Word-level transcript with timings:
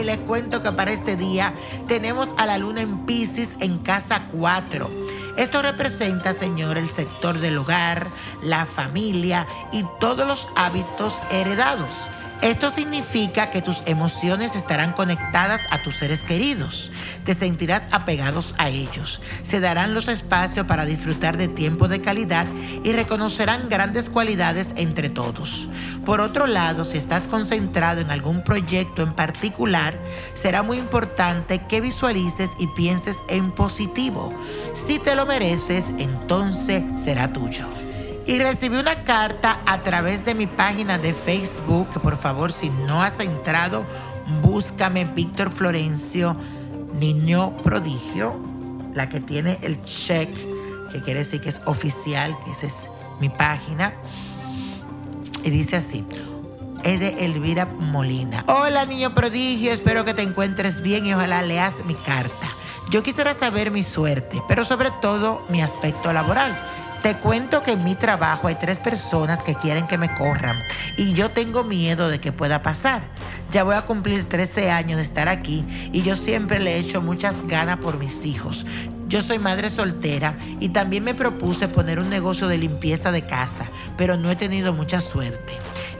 y 0.00 0.04
les 0.04 0.18
cuento 0.18 0.62
que 0.62 0.70
para 0.72 0.92
este 0.92 1.16
día 1.16 1.52
tenemos 1.88 2.30
a 2.36 2.46
la 2.46 2.56
luna 2.56 2.82
en 2.82 3.04
Pisces 3.04 3.50
en 3.58 3.78
casa 3.78 4.22
4. 4.32 4.88
Esto 5.36 5.62
representa, 5.62 6.32
Señor, 6.32 6.78
el 6.78 6.88
sector 6.88 7.38
del 7.38 7.58
hogar, 7.58 8.06
la 8.42 8.64
familia 8.64 9.46
y 9.72 9.84
todos 9.98 10.26
los 10.26 10.48
hábitos 10.54 11.20
heredados. 11.30 12.08
Esto 12.42 12.70
significa 12.70 13.50
que 13.50 13.60
tus 13.60 13.82
emociones 13.84 14.56
estarán 14.56 14.92
conectadas 14.92 15.60
a 15.68 15.82
tus 15.82 15.96
seres 15.96 16.22
queridos. 16.22 16.90
Te 17.24 17.34
sentirás 17.34 17.82
apegados 17.90 18.54
a 18.56 18.70
ellos. 18.70 19.20
Se 19.42 19.60
darán 19.60 19.92
los 19.92 20.08
espacios 20.08 20.66
para 20.66 20.86
disfrutar 20.86 21.36
de 21.36 21.48
tiempo 21.48 21.86
de 21.86 22.00
calidad 22.00 22.46
y 22.82 22.92
reconocerán 22.92 23.68
grandes 23.68 24.08
cualidades 24.08 24.72
entre 24.76 25.10
todos. 25.10 25.68
Por 26.06 26.22
otro 26.22 26.46
lado, 26.46 26.86
si 26.86 26.96
estás 26.96 27.26
concentrado 27.26 28.00
en 28.00 28.10
algún 28.10 28.42
proyecto 28.42 29.02
en 29.02 29.12
particular, 29.12 29.92
será 30.32 30.62
muy 30.62 30.78
importante 30.78 31.66
que 31.66 31.82
visualices 31.82 32.48
y 32.58 32.68
pienses 32.68 33.18
en 33.28 33.52
positivo. 33.52 34.32
Si 34.72 34.98
te 34.98 35.14
lo 35.14 35.26
mereces, 35.26 35.84
entonces 35.98 36.82
será 36.96 37.30
tuyo. 37.34 37.66
Y 38.26 38.38
recibí 38.38 38.76
una 38.76 39.02
carta 39.04 39.60
a 39.66 39.82
través 39.82 40.24
de 40.24 40.34
mi 40.34 40.46
página 40.46 40.98
de 40.98 41.14
Facebook, 41.14 41.90
que 41.92 42.00
por 42.00 42.16
favor 42.16 42.52
si 42.52 42.70
no 42.70 43.02
has 43.02 43.18
entrado, 43.18 43.84
búscame 44.42 45.04
Víctor 45.04 45.50
Florencio, 45.50 46.36
niño 46.98 47.56
prodigio, 47.58 48.34
la 48.94 49.08
que 49.08 49.20
tiene 49.20 49.58
el 49.62 49.82
check, 49.84 50.28
que 50.92 51.00
quiere 51.00 51.20
decir 51.20 51.40
que 51.40 51.48
es 51.48 51.60
oficial, 51.64 52.36
que 52.44 52.52
esa 52.52 52.66
es 52.66 52.90
mi 53.20 53.28
página. 53.28 53.94
Y 55.42 55.50
dice 55.50 55.76
así, 55.76 56.04
es 56.84 57.00
de 57.00 57.24
Elvira 57.24 57.66
Molina. 57.66 58.44
Hola 58.46 58.84
niño 58.84 59.14
prodigio, 59.14 59.72
espero 59.72 60.04
que 60.04 60.14
te 60.14 60.22
encuentres 60.22 60.82
bien 60.82 61.06
y 61.06 61.14
ojalá 61.14 61.42
leas 61.42 61.84
mi 61.86 61.94
carta. 61.94 62.48
Yo 62.90 63.02
quisiera 63.02 63.34
saber 63.34 63.70
mi 63.70 63.84
suerte, 63.84 64.42
pero 64.48 64.64
sobre 64.64 64.90
todo 65.00 65.44
mi 65.48 65.62
aspecto 65.62 66.12
laboral. 66.12 66.58
Te 67.02 67.16
cuento 67.16 67.62
que 67.62 67.72
en 67.72 67.82
mi 67.82 67.94
trabajo 67.94 68.48
hay 68.48 68.56
tres 68.56 68.78
personas 68.78 69.42
que 69.42 69.54
quieren 69.54 69.86
que 69.86 69.96
me 69.96 70.12
corran 70.14 70.62
y 70.98 71.14
yo 71.14 71.30
tengo 71.30 71.64
miedo 71.64 72.10
de 72.10 72.20
que 72.20 72.30
pueda 72.30 72.60
pasar. 72.60 73.00
Ya 73.50 73.64
voy 73.64 73.74
a 73.74 73.86
cumplir 73.86 74.28
13 74.28 74.70
años 74.70 74.98
de 74.98 75.04
estar 75.04 75.30
aquí 75.30 75.64
y 75.92 76.02
yo 76.02 76.14
siempre 76.14 76.58
le 76.58 76.74
he 76.74 76.78
hecho 76.78 77.00
muchas 77.00 77.46
ganas 77.46 77.78
por 77.78 77.98
mis 77.98 78.26
hijos. 78.26 78.66
Yo 79.08 79.22
soy 79.22 79.38
madre 79.38 79.70
soltera 79.70 80.36
y 80.60 80.68
también 80.68 81.02
me 81.02 81.14
propuse 81.14 81.68
poner 81.68 82.00
un 82.00 82.10
negocio 82.10 82.48
de 82.48 82.58
limpieza 82.58 83.10
de 83.10 83.22
casa, 83.22 83.64
pero 83.96 84.18
no 84.18 84.30
he 84.30 84.36
tenido 84.36 84.74
mucha 84.74 85.00
suerte. 85.00 85.54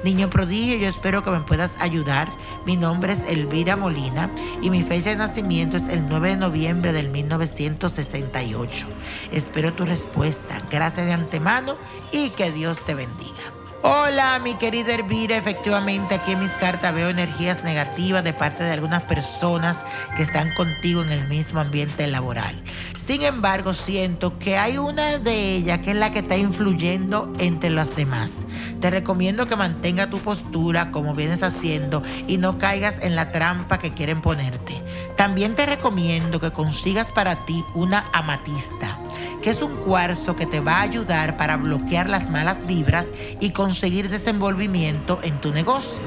Niño 0.05 0.29
prodigio, 0.29 0.77
yo 0.77 0.89
espero 0.89 1.25
que 1.25 1.31
me 1.31 1.41
puedas 1.41 1.73
ayudar. 1.81 2.29
Mi 2.67 2.77
nombre 2.77 3.15
es 3.15 3.21
Elvira 3.29 3.77
Molina 3.77 4.31
y 4.61 4.69
mi 4.69 4.83
fecha 4.83 5.11
de 5.11 5.17
nacimiento 5.17 5.79
es 5.79 5.89
el 5.89 6.09
9 6.09 6.31
de 6.31 6.37
noviembre 6.37 6.93
del 6.93 7.09
1968. 7.09 8.87
Espero 9.33 9.73
tu 9.73 9.87
respuesta. 9.87 10.61
Gracias 10.71 11.07
de 11.07 11.13
antemano 11.13 11.77
y 12.13 12.31
que 12.31 12.51
Dios 12.51 12.85
te 12.85 12.95
bendiga. 12.95 13.40
Hola, 13.83 14.39
mi 14.41 14.57
querida 14.57 14.95
Elvira. 14.95 15.39
Efectivamente, 15.39 16.15
aquí 16.15 16.33
en 16.33 16.41
mis 16.41 16.51
cartas 16.53 16.95
veo 16.95 17.09
energías 17.09 17.65
negativas 17.65 18.23
de 18.23 18.35
parte 18.35 18.63
de 18.63 18.73
algunas 18.73 19.01
personas 19.05 19.79
que 20.19 20.23
están 20.23 20.53
contigo 20.55 21.01
en 21.01 21.09
el 21.09 21.27
mismo 21.29 21.61
ambiente 21.61 22.07
laboral. 22.07 22.63
Sin 23.07 23.23
embargo, 23.23 23.73
siento 23.73 24.39
que 24.39 24.59
hay 24.59 24.77
una 24.77 25.17
de 25.17 25.57
ellas 25.57 25.81
que 25.81 25.93
es 25.93 25.97
la 25.97 26.11
que 26.11 26.19
está 26.19 26.37
influyendo 26.37 27.33
entre 27.39 27.71
las 27.71 27.97
demás. 27.97 28.45
Te 28.83 28.91
recomiendo 28.91 29.47
que 29.47 29.57
mantenga 29.57 30.11
tu 30.11 30.19
postura 30.19 30.91
como 30.91 31.15
vienes 31.15 31.43
haciendo 31.43 32.03
y 32.27 32.37
no 32.37 32.59
caigas 32.59 32.97
en 33.01 33.17
la 33.17 33.33
trampa 33.33 33.79
que 33.79 33.95
quieren 33.95 34.21
ponerte. 34.21 34.83
También 35.17 35.55
te 35.55 35.65
recomiendo 35.65 36.39
que 36.39 36.51
consigas 36.51 37.11
para 37.13 37.47
ti 37.47 37.65
una 37.75 38.05
amatista 38.13 38.99
que 39.43 39.51
es 39.51 39.63
un 39.63 39.77
cuarzo 39.77 40.37
que 40.37 40.47
te 40.47 40.61
va 40.61 40.77
a 40.77 40.83
ayudar 40.83 41.37
para 41.37 41.57
bloquear 41.57 42.09
las 42.09 42.31
malas 42.31 42.67
vibras 42.67 43.09
y 43.41 43.51
conseguir 43.71 44.09
desenvolvimiento 44.09 45.21
en 45.23 45.41
tu 45.41 45.53
negocio. 45.53 46.03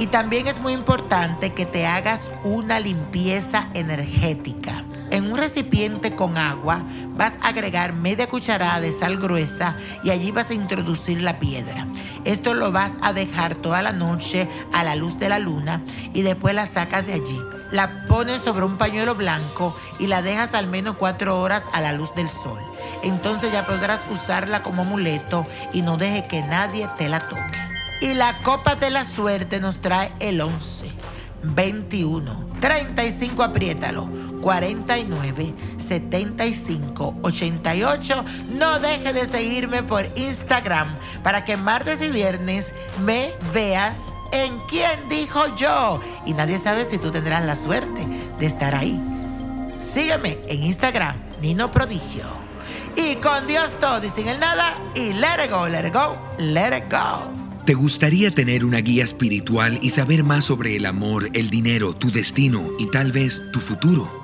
Y 0.00 0.08
también 0.08 0.48
es 0.48 0.60
muy 0.60 0.72
importante 0.72 1.52
que 1.52 1.64
te 1.64 1.86
hagas 1.86 2.28
una 2.42 2.80
limpieza 2.80 3.68
energética. 3.72 4.82
En 5.14 5.30
un 5.30 5.38
recipiente 5.38 6.10
con 6.10 6.36
agua 6.36 6.82
vas 7.10 7.34
a 7.40 7.48
agregar 7.48 7.92
media 7.92 8.28
cucharada 8.28 8.80
de 8.80 8.92
sal 8.92 9.16
gruesa 9.18 9.76
y 10.02 10.10
allí 10.10 10.32
vas 10.32 10.50
a 10.50 10.54
introducir 10.54 11.22
la 11.22 11.38
piedra. 11.38 11.86
Esto 12.24 12.52
lo 12.52 12.72
vas 12.72 12.90
a 13.00 13.12
dejar 13.12 13.54
toda 13.54 13.80
la 13.80 13.92
noche 13.92 14.48
a 14.72 14.82
la 14.82 14.96
luz 14.96 15.16
de 15.18 15.28
la 15.28 15.38
luna 15.38 15.82
y 16.12 16.22
después 16.22 16.52
la 16.56 16.66
sacas 16.66 17.06
de 17.06 17.12
allí. 17.12 17.40
La 17.70 18.06
pones 18.08 18.42
sobre 18.42 18.64
un 18.64 18.76
pañuelo 18.76 19.14
blanco 19.14 19.76
y 20.00 20.08
la 20.08 20.20
dejas 20.20 20.52
al 20.52 20.66
menos 20.66 20.96
cuatro 20.96 21.40
horas 21.40 21.64
a 21.72 21.80
la 21.80 21.92
luz 21.92 22.12
del 22.16 22.28
sol 22.28 22.58
entonces 23.04 23.52
ya 23.52 23.66
podrás 23.66 24.06
usarla 24.10 24.62
como 24.62 24.82
amuleto 24.82 25.46
y 25.72 25.82
no 25.82 25.96
deje 25.96 26.26
que 26.26 26.42
nadie 26.42 26.88
te 26.98 27.08
la 27.08 27.28
toque. 27.28 27.58
Y 28.00 28.14
la 28.14 28.38
copa 28.38 28.74
de 28.74 28.90
la 28.90 29.04
suerte 29.04 29.60
nos 29.60 29.80
trae 29.80 30.10
el 30.20 30.40
11, 30.40 30.90
21, 31.42 32.48
35, 32.60 33.42
apriétalo, 33.42 34.08
49, 34.44 35.54
75, 35.78 37.16
88. 37.22 38.24
No 38.58 38.78
deje 38.78 39.14
de 39.14 39.24
seguirme 39.24 39.82
por 39.82 40.06
Instagram 40.16 40.94
para 41.22 41.46
que 41.46 41.56
martes 41.56 42.02
y 42.02 42.08
viernes 42.08 42.66
me 43.02 43.30
veas 43.54 43.98
en 44.32 44.58
quién 44.68 45.08
dijo 45.08 45.40
yo. 45.56 45.98
Y 46.26 46.34
nadie 46.34 46.58
sabe 46.58 46.84
si 46.84 46.98
tú 46.98 47.10
tendrás 47.10 47.42
la 47.44 47.56
suerte 47.56 48.06
de 48.38 48.46
estar 48.46 48.74
ahí. 48.74 49.00
Sígueme 49.82 50.38
en 50.46 50.62
Instagram, 50.62 51.16
Nino 51.40 51.70
Prodigio 51.70 52.26
y 52.96 53.16
con 53.16 53.46
Dios 53.46 53.70
todo 53.80 54.04
y 54.04 54.10
sin 54.10 54.28
el 54.28 54.38
nada 54.38 54.76
y 54.94 55.14
let 55.14 55.42
it 55.42 55.50
go, 55.50 55.66
let 55.66 55.86
it 55.86 55.94
go, 55.94 56.16
let 56.38 56.76
it 56.76 56.84
go. 56.90 57.32
¿Te 57.64 57.72
gustaría 57.72 58.30
tener 58.30 58.62
una 58.62 58.78
guía 58.78 59.04
espiritual 59.04 59.78
y 59.80 59.88
saber 59.88 60.22
más 60.22 60.44
sobre 60.44 60.76
el 60.76 60.84
amor, 60.84 61.30
el 61.32 61.48
dinero, 61.48 61.94
tu 61.94 62.10
destino 62.10 62.62
y 62.78 62.90
tal 62.90 63.10
vez 63.10 63.40
tu 63.52 63.60
futuro? 63.60 64.23